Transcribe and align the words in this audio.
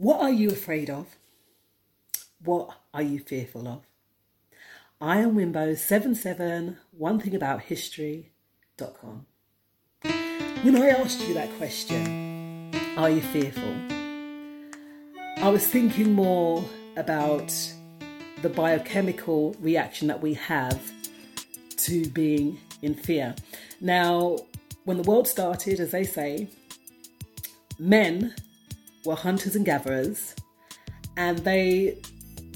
What 0.00 0.22
are 0.22 0.30
you 0.30 0.48
afraid 0.48 0.88
of? 0.88 1.14
What 2.42 2.70
are 2.94 3.02
you 3.02 3.18
fearful 3.18 3.68
of? 3.68 3.82
I 4.98 5.18
am 5.18 5.36
Wimbo77, 5.36 6.78
one 6.92 7.20
thing 7.20 7.34
about 7.34 7.60
history.com. 7.60 9.26
When 10.62 10.76
I 10.76 10.88
asked 10.88 11.20
you 11.28 11.34
that 11.34 11.54
question, 11.58 12.70
are 12.96 13.10
you 13.10 13.20
fearful? 13.20 13.74
I 15.36 15.50
was 15.50 15.66
thinking 15.66 16.14
more 16.14 16.64
about 16.96 17.52
the 18.40 18.48
biochemical 18.48 19.54
reaction 19.60 20.08
that 20.08 20.22
we 20.22 20.32
have 20.32 20.80
to 21.76 22.08
being 22.08 22.58
in 22.80 22.94
fear. 22.94 23.34
Now, 23.82 24.38
when 24.86 24.96
the 24.96 25.02
world 25.02 25.28
started, 25.28 25.78
as 25.78 25.90
they 25.90 26.04
say, 26.04 26.48
men 27.78 28.34
were 29.04 29.14
hunters 29.14 29.56
and 29.56 29.64
gatherers, 29.64 30.34
and 31.16 31.38
they 31.38 31.98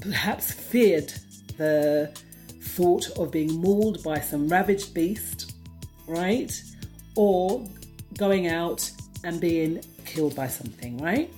perhaps 0.01 0.51
feared 0.51 1.11
the 1.57 2.11
thought 2.61 3.09
of 3.17 3.31
being 3.31 3.53
mauled 3.61 4.03
by 4.03 4.19
some 4.19 4.47
ravaged 4.47 4.93
beast, 4.93 5.53
right? 6.07 6.61
Or 7.15 7.65
going 8.17 8.47
out 8.47 8.89
and 9.23 9.39
being 9.39 9.81
killed 10.05 10.35
by 10.35 10.47
something, 10.47 10.97
right? 10.97 11.33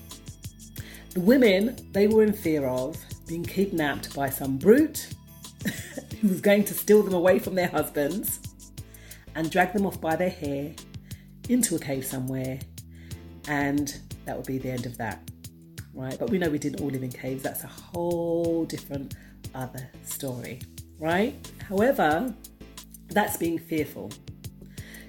The 1.14 1.22
women, 1.22 1.76
they 1.92 2.08
were 2.08 2.24
in 2.24 2.34
fear 2.34 2.68
of 2.68 2.98
being 3.28 3.44
kidnapped 3.44 4.16
by 4.16 4.30
some 4.30 4.58
brute 4.58 5.08
who 6.22 6.28
was 6.28 6.42
going 6.42 6.64
to 6.66 6.74
steal 6.74 7.04
them 7.04 7.14
away 7.14 7.40
from 7.40 7.56
their 7.56 7.68
husbands 7.68 8.40
and 9.36 9.52
drag 9.52 9.74
them 9.74 9.86
off 9.86 10.00
by 10.02 10.16
their 10.16 10.30
hair 10.30 10.74
into 11.50 11.76
a 11.76 11.80
cave 11.80 12.06
somewhere, 12.06 12.60
and 13.48 14.00
that 14.28 14.38
would 14.38 14.46
be 14.46 14.60
the 14.60 14.70
end 14.70 14.86
of 14.86 14.98
that, 14.98 15.32
right? 15.94 16.18
But 16.20 16.30
we 16.30 16.38
know 16.38 16.50
we 16.50 16.60
didn't 16.60 16.82
all 16.82 16.90
live 16.90 17.02
in 17.02 17.12
caves, 17.12 17.42
that's 17.42 17.64
a 17.64 17.68
whole 17.68 18.66
different 18.66 19.16
other 19.56 19.90
story, 20.04 20.62
right? 21.00 21.34
However, 21.68 22.34
that's 23.10 23.38
being 23.38 23.58
fearful. 23.58 24.12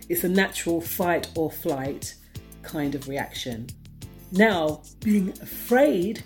It's 0.09 0.25
a 0.25 0.29
natural 0.29 0.81
fight 0.81 1.29
or 1.37 1.51
flight 1.51 2.15
kind 2.63 2.95
of 2.95 3.09
reaction. 3.09 3.67
Now, 4.33 4.83
being 5.01 5.31
afraid, 5.43 6.23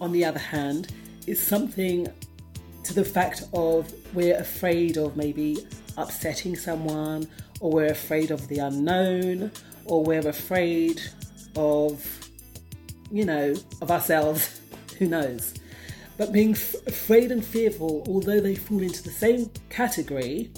on 0.00 0.12
the 0.12 0.24
other 0.24 0.38
hand, 0.38 0.92
is 1.26 1.42
something 1.42 2.08
to 2.84 2.94
the 2.94 3.04
fact 3.04 3.42
of 3.52 3.92
we're 4.14 4.38
afraid 4.38 4.96
of 4.96 5.16
maybe 5.16 5.58
upsetting 5.96 6.56
someone, 6.56 7.28
or 7.60 7.70
we're 7.70 7.86
afraid 7.90 8.30
of 8.30 8.46
the 8.48 8.58
unknown, 8.58 9.50
or 9.84 10.04
we're 10.04 10.28
afraid 10.28 11.02
of, 11.56 12.27
you 13.10 13.24
know, 13.24 13.54
of 13.80 13.90
ourselves. 13.90 14.60
Who 14.98 15.06
knows? 15.06 15.54
But 16.16 16.32
being 16.32 16.52
f- 16.52 16.74
afraid 16.86 17.30
and 17.30 17.44
fearful, 17.44 18.04
although 18.08 18.40
they 18.40 18.56
fall 18.56 18.82
into 18.82 19.02
the 19.02 19.10
same 19.10 19.50
category, 19.70 20.50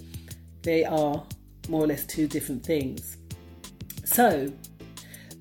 they 0.62 0.84
are 0.84 1.22
more 1.68 1.84
or 1.84 1.86
less 1.86 2.06
two 2.06 2.26
different 2.26 2.64
things. 2.64 3.18
So, 4.04 4.52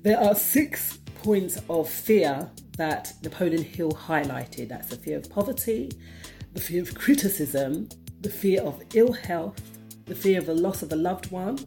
there 0.02 0.18
are 0.20 0.34
six 0.34 0.98
points 1.22 1.58
of 1.68 1.88
fear 1.88 2.50
that 2.76 3.12
Napoleon 3.22 3.62
Hill 3.62 3.92
highlighted 3.92 4.68
that's 4.68 4.88
the 4.88 4.96
fear 4.96 5.18
of 5.18 5.28
poverty, 5.30 5.90
the 6.52 6.60
fear 6.60 6.82
of 6.82 6.94
criticism, 6.94 7.88
the 8.20 8.30
fear 8.30 8.62
of 8.62 8.82
ill 8.94 9.12
health, 9.12 9.60
the 10.06 10.14
fear 10.14 10.38
of 10.38 10.46
the 10.46 10.54
loss 10.54 10.82
of 10.82 10.92
a 10.92 10.96
loved 10.96 11.30
one, 11.30 11.58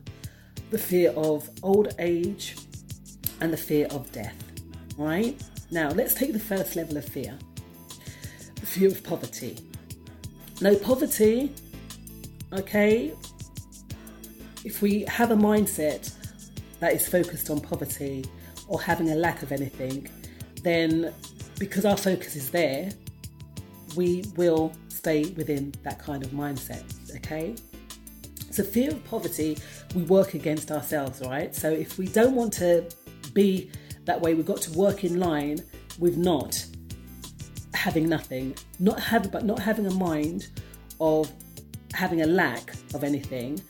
the 0.69 0.77
fear 0.77 1.11
of 1.11 1.49
old 1.61 1.93
age, 1.99 2.55
and 3.41 3.51
the 3.51 3.57
fear 3.57 3.87
of 3.87 4.11
death. 4.11 4.52
Right? 4.97 5.41
Now, 5.71 5.89
let's 5.89 6.13
take 6.13 6.33
the 6.33 6.39
first 6.39 6.75
level 6.75 6.97
of 6.97 7.05
fear 7.05 7.37
fear 8.73 8.89
of 8.89 9.03
poverty. 9.03 9.55
No 10.59 10.75
poverty, 10.75 11.53
okay, 12.51 13.13
if 14.65 14.81
we 14.81 15.01
have 15.03 15.29
a 15.29 15.35
mindset 15.35 16.11
that 16.79 16.93
is 16.93 17.07
focused 17.07 17.51
on 17.51 17.59
poverty 17.59 18.25
or 18.67 18.81
having 18.81 19.11
a 19.11 19.15
lack 19.15 19.43
of 19.43 19.51
anything, 19.51 20.09
then 20.63 21.13
because 21.59 21.85
our 21.85 21.97
focus 21.97 22.35
is 22.35 22.49
there, 22.49 22.89
we 23.95 24.23
will 24.35 24.73
stay 24.87 25.25
within 25.37 25.71
that 25.83 25.99
kind 25.99 26.23
of 26.23 26.31
mindset, 26.31 26.83
okay? 27.17 27.53
So, 28.49 28.63
fear 28.63 28.89
of 28.89 29.03
poverty, 29.03 29.57
we 29.93 30.01
work 30.03 30.33
against 30.33 30.71
ourselves, 30.71 31.21
right? 31.21 31.53
So, 31.53 31.69
if 31.69 31.99
we 31.99 32.07
don't 32.07 32.35
want 32.35 32.53
to 32.53 32.89
be 33.33 33.69
that 34.05 34.19
way, 34.21 34.33
we've 34.33 34.45
got 34.45 34.61
to 34.61 34.71
work 34.77 35.03
in 35.03 35.19
line 35.19 35.63
with 35.99 36.17
not 36.17 36.65
having 37.73 38.07
nothing, 38.07 38.55
not 38.79 38.99
having, 38.99 39.31
but 39.31 39.45
not 39.45 39.59
having 39.59 39.85
a 39.87 39.93
mind 39.93 40.47
of 40.99 41.31
having 41.93 42.21
a 42.21 42.27
lack 42.27 42.73
of 42.93 43.03
anything, 43.03 43.61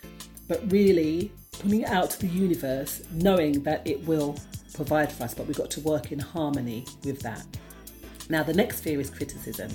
but 0.47 0.59
really 0.71 1.31
putting 1.51 1.85
out 1.85 2.09
to 2.11 2.19
the 2.19 2.27
universe, 2.27 3.03
knowing 3.11 3.63
that 3.63 3.85
it 3.87 4.05
will 4.05 4.37
provide 4.73 5.11
for 5.11 5.23
us, 5.23 5.33
but 5.33 5.45
we've 5.47 5.57
got 5.57 5.69
to 5.71 5.79
work 5.81 6.11
in 6.11 6.19
harmony 6.19 6.85
with 7.03 7.19
that. 7.21 7.45
Now, 8.29 8.43
the 8.43 8.53
next 8.53 8.81
fear 8.81 8.99
is 8.99 9.09
criticism. 9.09 9.69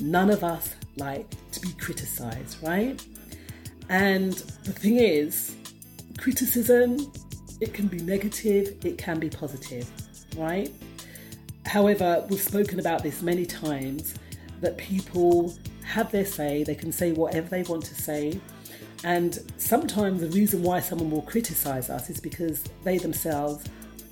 None 0.00 0.30
of 0.30 0.44
us 0.44 0.74
like 0.96 1.28
to 1.52 1.60
be 1.60 1.72
criticized, 1.72 2.62
right? 2.62 3.04
And 3.88 4.32
the 4.64 4.72
thing 4.72 4.96
is, 4.96 5.54
criticism, 6.18 7.12
it 7.60 7.74
can 7.74 7.86
be 7.86 7.98
negative, 7.98 8.76
it 8.84 8.98
can 8.98 9.18
be 9.18 9.28
positive, 9.28 9.90
right? 10.36 10.72
However, 11.66 12.24
we've 12.28 12.40
spoken 12.40 12.80
about 12.80 13.02
this 13.02 13.22
many 13.22 13.44
times 13.44 14.14
that 14.60 14.76
people 14.76 15.54
have 15.84 16.10
their 16.12 16.24
say, 16.24 16.64
they 16.64 16.74
can 16.74 16.92
say 16.92 17.12
whatever 17.12 17.48
they 17.48 17.62
want 17.62 17.84
to 17.84 17.94
say. 17.94 18.40
And 19.04 19.38
sometimes 19.56 20.20
the 20.20 20.28
reason 20.28 20.62
why 20.62 20.80
someone 20.80 21.10
will 21.10 21.22
criticize 21.22 21.88
us 21.90 22.10
is 22.10 22.20
because 22.20 22.62
they 22.84 22.98
themselves 22.98 23.64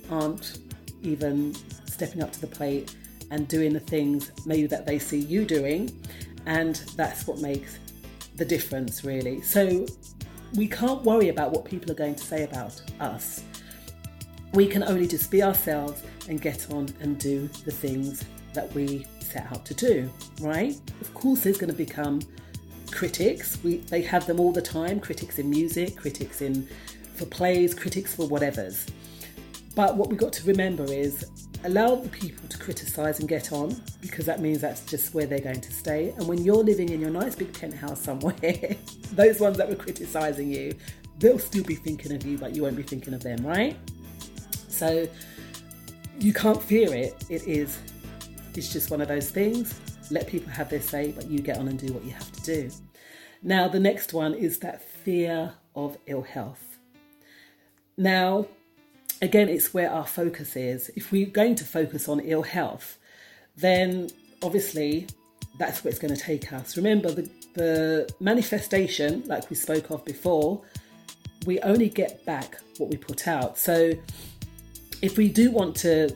aren't 0.09 0.59
even 1.01 1.55
stepping 1.85 2.23
up 2.23 2.31
to 2.33 2.41
the 2.41 2.47
plate 2.47 2.95
and 3.31 3.47
doing 3.47 3.73
the 3.73 3.79
things 3.79 4.31
maybe 4.45 4.67
that 4.67 4.85
they 4.85 4.99
see 4.99 5.19
you 5.19 5.45
doing. 5.45 5.91
And 6.45 6.75
that's 6.95 7.27
what 7.27 7.39
makes 7.39 7.77
the 8.35 8.45
difference, 8.45 9.03
really. 9.03 9.41
So 9.41 9.85
we 10.55 10.67
can't 10.67 11.03
worry 11.03 11.29
about 11.29 11.51
what 11.51 11.65
people 11.65 11.91
are 11.91 11.95
going 11.95 12.15
to 12.15 12.23
say 12.23 12.43
about 12.43 12.81
us. 12.99 13.43
We 14.53 14.67
can 14.67 14.83
only 14.83 15.07
just 15.07 15.29
be 15.29 15.43
ourselves 15.43 16.03
and 16.29 16.41
get 16.41 16.71
on 16.71 16.87
and 17.01 17.19
do 17.19 17.47
the 17.65 17.71
things 17.71 18.23
that 18.53 18.73
we 18.73 19.05
set 19.19 19.51
out 19.51 19.65
to 19.65 19.73
do, 19.73 20.09
right? 20.41 20.75
Of 21.01 21.13
course, 21.13 21.41
there's 21.41 21.57
going 21.57 21.71
to 21.71 21.77
become 21.77 22.21
critics. 22.91 23.57
We, 23.63 23.77
they 23.77 24.01
have 24.03 24.25
them 24.25 24.39
all 24.39 24.51
the 24.51 24.61
time 24.61 24.99
critics 24.99 25.39
in 25.39 25.49
music, 25.49 25.95
critics 25.95 26.41
in 26.41 26.67
for 27.15 27.25
plays, 27.25 27.73
critics 27.73 28.15
for 28.15 28.27
whatever's. 28.27 28.85
But 29.75 29.97
what 29.97 30.09
we've 30.09 30.19
got 30.19 30.33
to 30.33 30.47
remember 30.47 30.85
is 30.85 31.25
allow 31.63 31.95
the 31.95 32.09
people 32.09 32.47
to 32.49 32.57
criticise 32.57 33.19
and 33.19 33.27
get 33.27 33.51
on 33.51 33.81
because 34.01 34.25
that 34.25 34.39
means 34.39 34.61
that's 34.61 34.85
just 34.85 35.13
where 35.13 35.25
they're 35.25 35.39
going 35.39 35.61
to 35.61 35.71
stay. 35.71 36.09
And 36.17 36.27
when 36.27 36.43
you're 36.43 36.63
living 36.63 36.89
in 36.89 36.99
your 36.99 37.09
nice 37.09 37.35
big 37.35 37.57
penthouse 37.57 38.01
somewhere, 38.01 38.35
those 39.13 39.39
ones 39.39 39.57
that 39.57 39.67
were 39.67 39.75
criticising 39.75 40.51
you, 40.51 40.73
they'll 41.19 41.39
still 41.39 41.63
be 41.63 41.75
thinking 41.75 42.13
of 42.13 42.25
you, 42.25 42.37
but 42.37 42.55
you 42.55 42.63
won't 42.63 42.75
be 42.75 42.83
thinking 42.83 43.13
of 43.13 43.23
them, 43.23 43.45
right? 43.45 43.77
So 44.67 45.07
you 46.19 46.33
can't 46.33 46.61
fear 46.61 46.93
it. 46.93 47.15
It 47.29 47.47
is, 47.47 47.77
it's 48.55 48.71
just 48.71 48.91
one 48.91 49.01
of 49.01 49.07
those 49.07 49.29
things. 49.31 49.79
Let 50.11 50.27
people 50.27 50.51
have 50.51 50.69
their 50.69 50.81
say, 50.81 51.11
but 51.11 51.27
you 51.29 51.39
get 51.39 51.57
on 51.57 51.67
and 51.67 51.77
do 51.77 51.91
what 51.93 52.03
you 52.03 52.11
have 52.11 52.31
to 52.31 52.41
do. 52.41 52.71
Now, 53.43 53.67
the 53.67 53.79
next 53.79 54.13
one 54.13 54.33
is 54.33 54.59
that 54.59 54.81
fear 54.81 55.53
of 55.75 55.97
ill 56.07 56.23
health. 56.23 56.77
Now, 57.97 58.47
again, 59.21 59.49
it's 59.49 59.73
where 59.73 59.91
our 59.91 60.05
focus 60.05 60.55
is. 60.55 60.89
If 60.95 61.11
we're 61.11 61.27
going 61.27 61.55
to 61.55 61.65
focus 61.65 62.07
on 62.07 62.19
ill 62.21 62.43
health, 62.43 62.97
then 63.55 64.09
obviously 64.43 65.07
that's 65.57 65.83
where 65.83 65.89
it's 65.89 65.99
going 65.99 66.13
to 66.13 66.19
take 66.21 66.53
us. 66.53 66.77
Remember, 66.77 67.11
the, 67.11 67.29
the 67.53 68.13
manifestation, 68.19 69.23
like 69.25 69.49
we 69.49 69.55
spoke 69.55 69.89
of 69.89 70.05
before, 70.05 70.61
we 71.45 71.59
only 71.61 71.89
get 71.89 72.25
back 72.25 72.57
what 72.77 72.89
we 72.89 72.97
put 72.97 73.27
out. 73.27 73.57
So 73.57 73.93
if 75.01 75.17
we 75.17 75.29
do 75.29 75.51
want 75.51 75.75
to 75.77 76.09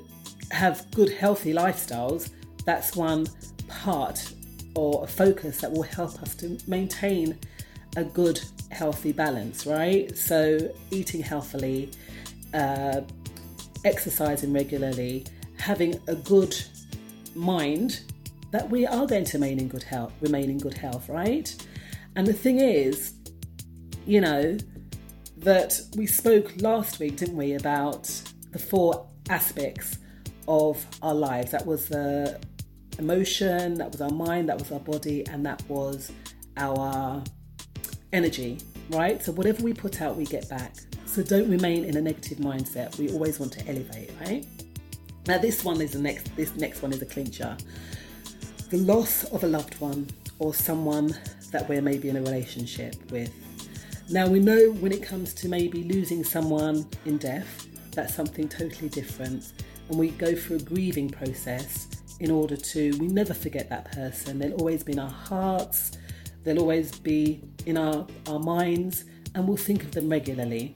have 0.52 0.90
good, 0.92 1.12
healthy 1.12 1.54
lifestyles, 1.54 2.30
that's 2.66 2.96
one 2.96 3.28
part 3.68 4.34
or 4.76 5.04
a 5.04 5.08
focus 5.08 5.62
that 5.62 5.72
will 5.72 5.84
help 5.84 6.22
us 6.22 6.36
to 6.36 6.58
maintain 6.68 7.38
a 7.98 8.04
good, 8.04 8.42
healthy 8.70 9.12
balance, 9.12 9.66
right? 9.66 10.16
So, 10.18 10.74
eating 10.92 11.22
healthily, 11.22 11.92
uh, 12.54 13.02
exercising 13.84 14.54
regularly, 14.54 15.26
having 15.58 16.00
a 16.08 16.16
good 16.16 16.56
mind 17.36 18.02
that 18.52 18.70
we 18.70 18.86
are 18.86 19.08
going 19.08 19.24
to 19.24 19.38
remain 19.38 19.60
in 19.60 19.68
good 19.68 19.84
health, 19.84 20.14
remain 20.22 20.50
in 20.50 20.58
good 20.58 20.78
health, 20.78 21.08
right? 21.08 21.56
And 22.16 22.28
the 22.28 22.34
thing 22.34 22.60
is, 22.60 23.14
you 24.06 24.20
know, 24.20 24.58
that 25.38 25.80
we 25.96 26.06
spoke 26.06 26.62
last 26.62 27.00
week, 27.00 27.18
didn't 27.18 27.38
we, 27.38 27.54
about 27.54 28.10
the 28.52 28.60
four 28.60 29.08
aspects 29.30 29.98
of 30.48 30.86
our 31.02 31.16
lives. 31.16 31.52
That 31.52 31.66
was 31.66 31.88
the 31.88 32.40
emotion, 33.00 33.76
that 33.76 33.92
was 33.92 34.02
our 34.02 34.10
mind, 34.10 34.50
that 34.50 34.60
was 34.60 34.72
our 34.72 34.80
body, 34.80 35.26
and 35.28 35.46
that 35.46 35.64
was 35.70 36.12
our 36.58 37.24
energy, 38.12 38.60
right? 38.90 39.24
So 39.24 39.32
whatever 39.32 39.64
we 39.64 39.74
put 39.74 40.02
out, 40.02 40.18
we 40.18 40.26
get 40.26 40.50
back. 40.50 40.76
So 41.12 41.22
don't 41.22 41.50
remain 41.50 41.84
in 41.84 41.98
a 41.98 42.02
negative 42.02 42.38
mindset. 42.38 42.98
We 42.98 43.10
always 43.12 43.38
want 43.38 43.52
to 43.52 43.68
elevate, 43.68 44.12
right? 44.22 44.46
Now 45.28 45.40
this 45.40 45.62
one 45.62 45.82
is 45.82 45.92
the 45.92 46.00
next 46.00 46.34
this 46.38 46.56
next 46.56 46.82
one 46.82 46.94
is 46.94 47.02
a 47.02 47.06
clincher. 47.06 47.58
The 48.70 48.78
loss 48.78 49.26
of 49.26 49.44
a 49.44 49.48
loved 49.48 49.78
one 49.82 50.08
or 50.40 50.54
someone 50.54 51.14
that 51.52 51.68
we're 51.68 51.82
maybe 51.82 52.08
in 52.08 52.16
a 52.16 52.22
relationship 52.22 52.96
with. 53.12 53.30
Now 54.10 54.26
we 54.26 54.40
know 54.40 54.72
when 54.80 54.94
it 54.94 55.04
comes 55.04 55.34
to 55.34 55.50
maybe 55.50 55.84
losing 55.84 56.24
someone 56.24 56.88
in 57.06 57.18
death, 57.18 57.68
that's 57.92 58.16
something 58.16 58.48
totally 58.48 58.88
different. 58.88 59.52
And 59.90 60.00
we 60.00 60.12
go 60.12 60.34
through 60.34 60.56
a 60.56 60.62
grieving 60.62 61.10
process 61.10 61.90
in 62.22 62.32
order 62.32 62.56
to 62.56 62.98
we 63.00 63.08
never 63.08 63.34
forget 63.34 63.68
that 63.68 63.92
person. 63.92 64.40
They'll 64.40 64.54
always 64.54 64.82
be 64.82 64.94
in 64.94 65.00
our 65.00 65.10
hearts, 65.10 65.92
they'll 66.46 66.60
always 66.60 66.98
be 66.98 67.42
in 67.66 67.76
our, 67.76 68.08
our 68.28 68.40
minds, 68.40 69.04
and 69.36 69.46
we'll 69.46 69.58
think 69.58 69.84
of 69.84 69.92
them 69.92 70.08
regularly. 70.08 70.74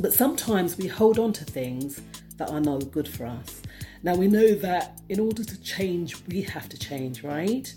But 0.00 0.12
sometimes 0.12 0.76
we 0.76 0.86
hold 0.86 1.18
on 1.18 1.32
to 1.34 1.44
things 1.44 2.00
that 2.36 2.50
are 2.50 2.60
not 2.60 2.90
good 2.90 3.08
for 3.08 3.26
us. 3.26 3.62
Now 4.02 4.14
we 4.14 4.28
know 4.28 4.54
that 4.54 5.00
in 5.08 5.20
order 5.20 5.42
to 5.42 5.62
change, 5.62 6.16
we 6.28 6.42
have 6.42 6.68
to 6.68 6.78
change, 6.78 7.22
right? 7.22 7.72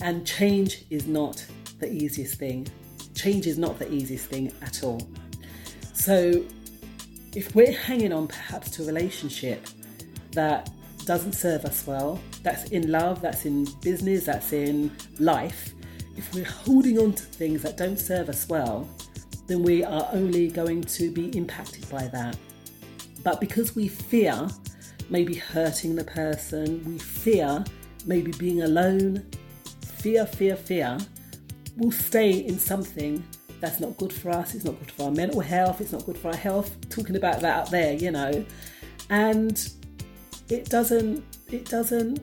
And 0.00 0.26
change 0.26 0.84
is 0.90 1.06
not 1.06 1.44
the 1.80 1.90
easiest 1.90 2.34
thing. 2.34 2.68
Change 3.14 3.46
is 3.46 3.58
not 3.58 3.78
the 3.78 3.92
easiest 3.92 4.26
thing 4.26 4.52
at 4.62 4.84
all. 4.84 5.00
So 5.94 6.44
if 7.34 7.54
we're 7.54 7.72
hanging 7.72 8.12
on 8.12 8.28
perhaps 8.28 8.70
to 8.72 8.82
a 8.82 8.86
relationship 8.86 9.66
that 10.32 10.70
doesn't 11.04 11.32
serve 11.32 11.64
us 11.64 11.86
well, 11.86 12.20
that's 12.42 12.70
in 12.70 12.92
love, 12.92 13.20
that's 13.22 13.46
in 13.46 13.66
business, 13.82 14.26
that's 14.26 14.52
in 14.52 14.94
life, 15.18 15.74
if 16.16 16.32
we're 16.34 16.44
holding 16.44 16.98
on 16.98 17.12
to 17.12 17.22
things 17.22 17.62
that 17.62 17.76
don't 17.76 17.98
serve 17.98 18.28
us 18.28 18.48
well, 18.48 18.88
then 19.48 19.62
we 19.62 19.82
are 19.82 20.08
only 20.12 20.48
going 20.48 20.82
to 20.82 21.10
be 21.10 21.36
impacted 21.36 21.88
by 21.90 22.06
that. 22.08 22.36
But 23.24 23.40
because 23.40 23.74
we 23.74 23.88
fear 23.88 24.48
maybe 25.10 25.34
hurting 25.34 25.96
the 25.96 26.04
person, 26.04 26.84
we 26.84 26.98
fear 26.98 27.64
maybe 28.06 28.30
being 28.32 28.62
alone, 28.62 29.26
fear, 29.82 30.26
fear, 30.26 30.54
fear, 30.54 30.98
we'll 31.76 31.90
stay 31.90 32.30
in 32.30 32.58
something 32.58 33.24
that's 33.60 33.80
not 33.80 33.96
good 33.96 34.12
for 34.12 34.30
us, 34.30 34.54
it's 34.54 34.64
not 34.64 34.78
good 34.78 34.90
for 34.90 35.04
our 35.04 35.10
mental 35.10 35.40
health, 35.40 35.80
it's 35.80 35.92
not 35.92 36.04
good 36.04 36.16
for 36.16 36.28
our 36.28 36.36
health, 36.36 36.76
talking 36.90 37.16
about 37.16 37.40
that 37.40 37.58
out 37.58 37.70
there, 37.70 37.94
you 37.94 38.10
know. 38.10 38.44
And 39.10 39.68
it 40.48 40.68
doesn't 40.68 41.24
it 41.50 41.64
doesn't 41.64 42.20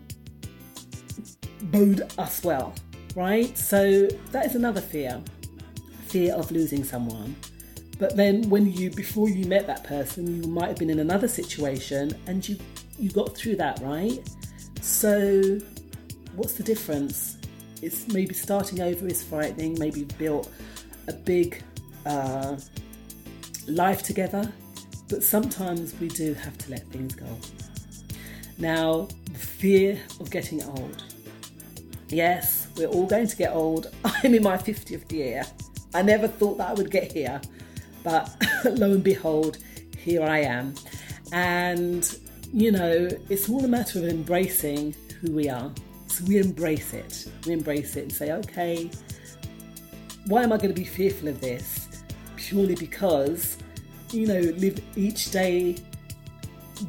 bode 1.64 2.04
us 2.18 2.44
well, 2.44 2.74
right? 3.16 3.58
So 3.58 4.08
that 4.32 4.46
is 4.46 4.56
another 4.56 4.82
fear. 4.82 5.22
Fear 6.08 6.36
of 6.36 6.52
losing 6.52 6.84
someone. 6.84 7.36
But 7.98 8.16
then 8.16 8.50
when 8.50 8.72
you 8.72 8.90
before 8.92 9.30
you 9.30 9.46
met 9.46 9.68
that 9.68 9.84
person, 9.84 10.44
you 10.44 10.50
might 10.50 10.68
have 10.68 10.78
been 10.78 10.90
in 10.90 11.00
another 11.00 11.28
situation 11.28 12.14
and 12.28 12.48
you 12.48 12.58
you 13.00 13.10
got 13.10 13.36
through 13.36 13.56
that, 13.58 13.80
right? 13.82 14.20
So 14.82 15.60
what's 16.36 16.54
the 16.54 16.64
difference? 16.64 17.38
It's 17.82 18.08
maybe 18.08 18.34
starting 18.34 18.82
over 18.82 19.08
is 19.08 19.24
frightening, 19.24 19.78
maybe 19.80 20.04
built 20.18 20.52
a 21.08 21.14
big 21.14 21.62
uh, 22.06 22.58
life 23.68 24.04
together, 24.04 24.52
but 25.10 25.24
sometimes 25.24 25.94
we 26.00 26.08
do 26.08 26.34
have 26.34 26.58
to 26.60 26.72
let 26.72 26.86
things 26.88 27.16
go. 27.16 27.28
Now, 28.58 29.08
the 29.32 29.40
fear 29.40 30.00
of 30.20 30.30
getting 30.30 30.64
old. 30.64 31.04
Yes, 32.10 32.68
we're 32.78 32.88
all 32.88 33.06
going 33.06 33.28
to 33.28 33.36
get 33.36 33.52
old. 33.52 33.88
I'm 34.06 34.34
in 34.34 34.44
my 34.44 34.58
50th 34.58 35.12
year. 35.12 35.44
I 35.96 36.02
never 36.02 36.28
thought 36.28 36.58
that 36.58 36.70
I 36.70 36.74
would 36.74 36.92
get 36.92 37.10
here, 37.10 37.40
but 38.04 38.30
lo 38.66 38.92
and 38.92 39.04
behold, 39.04 39.60
here 39.98 40.24
I 40.24 40.40
am. 40.40 40.76
And, 41.32 42.20
you 42.54 42.74
know, 42.74 43.08
it's 43.30 43.48
all 43.48 43.64
a 43.64 43.68
matter 43.70 44.00
of 44.00 44.06
embracing 44.10 44.94
who 45.22 45.32
we 45.32 45.48
are. 45.48 45.72
So 46.08 46.26
we 46.26 46.40
embrace 46.40 46.94
it. 46.94 47.30
We 47.48 47.54
embrace 47.54 47.96
it 47.96 48.02
and 48.02 48.12
say, 48.12 48.34
okay, 48.34 48.92
why 50.28 50.44
am 50.44 50.52
I 50.52 50.58
going 50.58 50.74
to 50.74 50.80
be 50.80 50.84
fearful 50.84 51.30
of 51.30 51.40
this? 51.40 51.88
Purely 52.36 52.76
because, 52.76 53.58
you 54.12 54.28
know, 54.28 54.42
live 54.58 54.82
each 54.98 55.32
day 55.32 55.78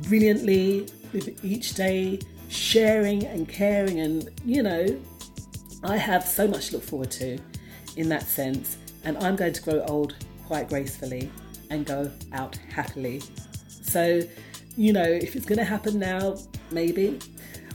brilliantly, 0.08 0.88
live 1.12 1.44
each 1.44 1.74
day 1.74 2.18
sharing 2.48 3.24
and 3.24 3.48
caring, 3.48 4.00
and, 4.00 4.30
you 4.44 4.64
know, 4.64 5.00
I 5.84 5.96
have 5.96 6.24
so 6.26 6.48
much 6.48 6.68
to 6.68 6.74
look 6.74 6.82
forward 6.82 7.12
to 7.12 7.38
in 7.96 8.08
that 8.10 8.22
sense, 8.22 8.76
and 9.04 9.16
I'm 9.18 9.36
going 9.36 9.52
to 9.52 9.62
grow 9.62 9.84
old 9.88 10.14
quite 10.46 10.68
gracefully 10.68 11.30
and 11.70 11.84
go 11.84 12.10
out 12.32 12.56
happily. 12.70 13.22
So, 13.68 14.22
you 14.76 14.92
know, 14.92 15.02
if 15.02 15.34
it's 15.36 15.46
going 15.46 15.58
to 15.58 15.64
happen 15.64 15.98
now, 15.98 16.36
maybe, 16.70 17.18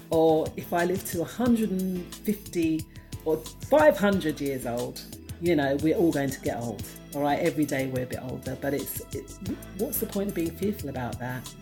or 0.10 0.48
if 0.56 0.74
I 0.74 0.86
live 0.86 1.04
to 1.12 1.20
150 1.20 2.86
or 3.26 3.38
500 3.38 4.42
years 4.42 4.66
old, 4.66 5.02
you 5.42 5.56
know, 5.56 5.76
we're 5.82 5.96
all 5.96 6.12
going 6.12 6.30
to 6.30 6.40
get 6.42 6.58
old. 6.62 6.84
All 7.16 7.22
right, 7.22 7.40
every 7.40 7.66
day 7.66 7.88
we're 7.88 8.04
a 8.04 8.08
bit 8.08 8.20
older, 8.22 8.58
but 8.62 8.74
it's, 8.74 9.02
it's 9.14 9.40
what's 9.78 10.00
the 10.00 10.06
point 10.06 10.30
of 10.30 10.36
being 10.36 10.52
fearful 10.52 10.90
about 10.90 11.20
that? 11.20 11.54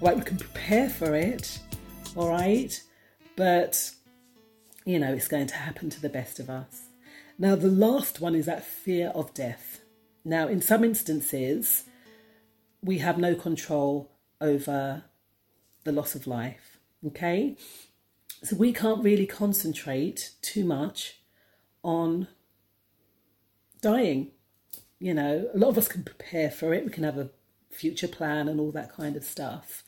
Right, 0.00 0.16
we 0.16 0.22
can 0.22 0.38
prepare 0.38 0.88
for 0.88 1.14
it, 1.14 1.58
all 2.16 2.28
right, 2.28 2.80
but 3.36 3.90
you 4.84 4.98
know, 4.98 5.12
it's 5.12 5.28
going 5.28 5.46
to 5.46 5.54
happen 5.54 5.90
to 5.90 6.00
the 6.00 6.08
best 6.08 6.40
of 6.40 6.50
us. 6.50 6.83
Now, 7.38 7.56
the 7.56 7.68
last 7.68 8.20
one 8.20 8.34
is 8.34 8.46
that 8.46 8.64
fear 8.64 9.08
of 9.08 9.34
death. 9.34 9.80
Now, 10.24 10.48
in 10.48 10.60
some 10.60 10.84
instances, 10.84 11.84
we 12.82 12.98
have 12.98 13.18
no 13.18 13.34
control 13.34 14.10
over 14.40 15.04
the 15.84 15.92
loss 15.92 16.14
of 16.14 16.26
life, 16.26 16.78
okay? 17.06 17.56
So 18.42 18.56
we 18.56 18.72
can't 18.72 19.02
really 19.02 19.26
concentrate 19.26 20.32
too 20.42 20.64
much 20.64 21.20
on 21.82 22.28
dying. 23.80 24.30
You 24.98 25.14
know, 25.14 25.50
a 25.52 25.58
lot 25.58 25.68
of 25.68 25.78
us 25.78 25.88
can 25.88 26.04
prepare 26.04 26.50
for 26.50 26.72
it, 26.72 26.84
we 26.84 26.90
can 26.90 27.04
have 27.04 27.18
a 27.18 27.30
future 27.70 28.08
plan 28.08 28.48
and 28.48 28.60
all 28.60 28.70
that 28.72 28.92
kind 28.92 29.16
of 29.16 29.24
stuff. 29.24 29.82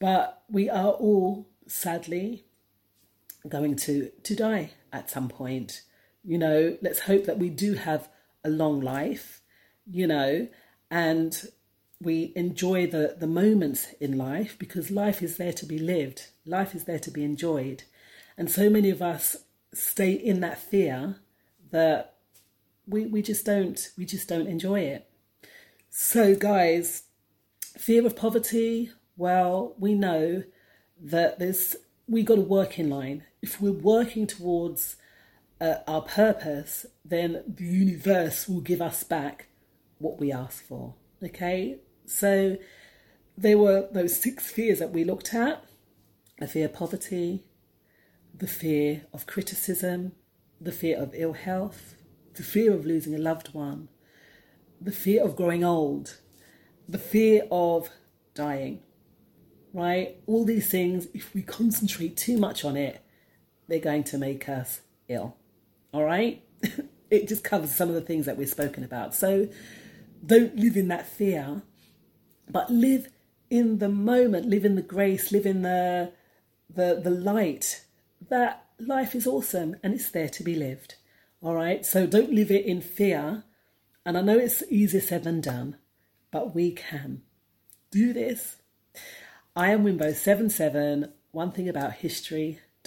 But 0.00 0.42
we 0.50 0.68
are 0.68 0.90
all 0.90 1.46
sadly 1.66 2.44
going 3.48 3.76
to, 3.76 4.10
to 4.22 4.34
die 4.34 4.70
at 4.92 5.10
some 5.10 5.28
point. 5.28 5.82
You 6.24 6.38
know, 6.38 6.78
let's 6.80 7.00
hope 7.00 7.24
that 7.26 7.38
we 7.38 7.50
do 7.50 7.74
have 7.74 8.08
a 8.42 8.48
long 8.48 8.80
life, 8.80 9.40
you 9.86 10.06
know, 10.06 10.48
and 10.90 11.36
we 12.00 12.32
enjoy 12.36 12.86
the, 12.86 13.16
the 13.18 13.26
moments 13.26 13.88
in 14.00 14.16
life 14.18 14.56
because 14.58 14.90
life 14.90 15.22
is 15.22 15.36
there 15.36 15.52
to 15.52 15.66
be 15.66 15.78
lived, 15.78 16.28
life 16.46 16.74
is 16.74 16.84
there 16.84 16.98
to 16.98 17.10
be 17.10 17.24
enjoyed. 17.24 17.84
And 18.36 18.50
so 18.50 18.68
many 18.68 18.90
of 18.90 19.00
us 19.00 19.36
stay 19.72 20.12
in 20.12 20.40
that 20.40 20.58
fear 20.58 21.16
that 21.70 22.14
we, 22.86 23.06
we 23.06 23.22
just 23.22 23.44
don't 23.44 23.90
we 23.96 24.04
just 24.04 24.28
don't 24.28 24.46
enjoy 24.46 24.80
it. 24.80 25.08
So 25.90 26.34
guys, 26.34 27.04
fear 27.78 28.04
of 28.06 28.16
poverty, 28.16 28.90
well, 29.16 29.74
we 29.78 29.94
know 29.94 30.44
that 31.00 31.38
there's 31.38 31.76
we 32.06 32.22
got 32.22 32.36
to 32.36 32.40
work 32.40 32.78
in 32.78 32.90
line. 32.90 33.24
If 33.40 33.60
we're 33.60 33.72
working 33.72 34.26
towards 34.26 34.96
uh, 35.64 35.78
our 35.86 36.02
purpose, 36.02 36.84
then 37.04 37.42
the 37.46 37.64
universe 37.64 38.48
will 38.48 38.60
give 38.60 38.82
us 38.82 39.02
back 39.02 39.46
what 39.98 40.20
we 40.20 40.30
ask 40.30 40.66
for. 40.66 40.94
Okay, 41.22 41.78
so 42.04 42.58
there 43.36 43.56
were 43.56 43.88
those 43.90 44.20
six 44.20 44.50
fears 44.50 44.78
that 44.78 44.92
we 44.92 45.04
looked 45.04 45.32
at: 45.32 45.64
the 46.38 46.46
fear 46.46 46.66
of 46.66 46.74
poverty, 46.74 47.44
the 48.36 48.46
fear 48.46 49.06
of 49.12 49.26
criticism, 49.26 50.12
the 50.60 50.72
fear 50.72 50.98
of 50.98 51.14
ill 51.14 51.32
health, 51.32 51.94
the 52.34 52.42
fear 52.42 52.74
of 52.74 52.84
losing 52.84 53.14
a 53.14 53.18
loved 53.18 53.54
one, 53.54 53.88
the 54.80 54.92
fear 54.92 55.24
of 55.24 55.36
growing 55.36 55.64
old, 55.64 56.18
the 56.86 56.98
fear 56.98 57.44
of 57.50 57.88
dying, 58.34 58.80
right? 59.72 60.16
All 60.26 60.44
these 60.44 60.70
things, 60.70 61.06
if 61.14 61.32
we 61.34 61.42
concentrate 61.42 62.16
too 62.16 62.36
much 62.36 62.64
on 62.64 62.76
it, 62.76 63.00
they're 63.68 63.78
going 63.78 64.04
to 64.04 64.18
make 64.18 64.46
us 64.48 64.82
ill, 65.08 65.36
all 65.94 66.04
right? 66.04 66.42
it 67.10 67.28
just 67.28 67.44
covers 67.44 67.74
some 67.74 67.88
of 67.88 67.94
the 67.94 68.00
things 68.00 68.26
that 68.26 68.36
we've 68.36 68.48
spoken 68.48 68.82
about. 68.82 69.14
So 69.14 69.48
don't 70.26 70.56
live 70.56 70.76
in 70.76 70.88
that 70.88 71.06
fear, 71.06 71.62
but 72.50 72.70
live 72.70 73.08
in 73.48 73.78
the 73.78 73.88
moment, 73.88 74.46
live 74.46 74.64
in 74.64 74.74
the 74.74 74.82
grace, 74.82 75.30
live 75.30 75.46
in 75.46 75.62
the 75.62 76.12
the 76.68 77.00
the 77.02 77.10
light 77.10 77.84
that 78.28 78.64
life 78.80 79.14
is 79.14 79.26
awesome 79.26 79.76
and 79.82 79.94
it's 79.94 80.10
there 80.10 80.28
to 80.28 80.42
be 80.42 80.56
lived. 80.56 80.96
All 81.40 81.54
right, 81.54 81.86
so 81.86 82.06
don't 82.06 82.32
live 82.32 82.50
it 82.50 82.64
in 82.64 82.80
fear. 82.80 83.44
And 84.04 84.18
I 84.18 84.22
know 84.22 84.36
it's 84.36 84.62
easier 84.70 85.00
said 85.00 85.24
than 85.24 85.40
done, 85.40 85.76
but 86.30 86.54
we 86.54 86.72
can 86.72 87.22
do 87.90 88.12
this. 88.12 88.56
I 89.54 89.70
am 89.70 89.84
Wimbo77, 89.84 91.12
one 91.30 91.52
thing 91.52 91.68
about 91.68 91.94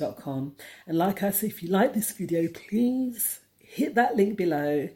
And 0.02 0.98
like 0.98 1.24
I 1.24 1.32
said, 1.32 1.50
if 1.50 1.64
you 1.64 1.70
like 1.70 1.94
this 1.94 2.12
video, 2.12 2.48
please 2.48 3.40
hit 3.60 3.96
that 3.96 4.16
link 4.16 4.38
below 4.38 4.90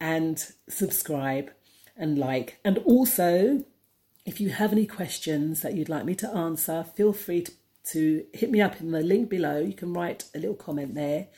and 0.00 0.44
subscribe 0.68 1.50
and 1.96 2.18
like. 2.18 2.58
And 2.64 2.78
also, 2.78 3.64
if 4.24 4.40
you 4.40 4.50
have 4.50 4.72
any 4.72 4.86
questions 4.86 5.62
that 5.62 5.74
you'd 5.74 5.88
like 5.88 6.04
me 6.04 6.14
to 6.16 6.28
answer, 6.28 6.84
feel 6.94 7.12
free 7.12 7.42
to, 7.42 7.52
to 7.92 8.24
hit 8.32 8.50
me 8.50 8.60
up 8.60 8.80
in 8.80 8.90
the 8.90 9.02
link 9.02 9.28
below. 9.28 9.58
You 9.58 9.74
can 9.74 9.92
write 9.92 10.24
a 10.34 10.38
little 10.38 10.56
comment 10.56 10.94
there 10.94 11.28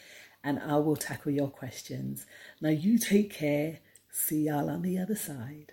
and 0.45 0.59
I 0.59 0.77
will 0.77 0.97
tackle 0.97 1.33
your 1.33 1.49
questions. 1.49 2.27
Now, 2.61 2.71
you 2.71 2.99
take 2.99 3.33
care. 3.33 3.79
See 4.11 4.47
y'all 4.47 4.69
on 4.69 4.83
the 4.83 4.99
other 4.99 5.17
side. 5.17 5.73